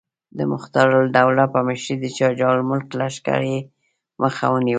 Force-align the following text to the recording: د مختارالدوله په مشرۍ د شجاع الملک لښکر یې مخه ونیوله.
د 0.37 0.39
مختارالدوله 0.51 1.43
په 1.53 1.59
مشرۍ 1.67 1.95
د 2.01 2.05
شجاع 2.17 2.51
الملک 2.57 2.87
لښکر 2.99 3.41
یې 3.51 3.59
مخه 4.21 4.45
ونیوله. 4.53 4.69